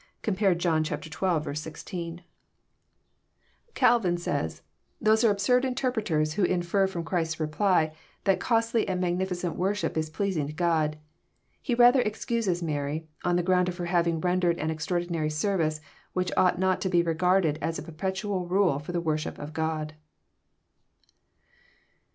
[0.23, 0.95] (Compare John xii.
[0.97, 1.73] 16.) JOHN, CHAP.
[1.75, 1.81] XII.
[2.09, 2.23] 319
[3.75, 7.93] Calvin says:*' Those are absurd interpreters who infer from Christ's reply,
[8.23, 10.97] that costly and magnificent worship is pleasing to God.
[11.61, 15.81] He rather excuses Mary, on the ground of her having rendered an extraordinary service,
[16.13, 19.53] which ought not to be regard ed as a perpetual rule for the worship of
[19.53, 19.93] God."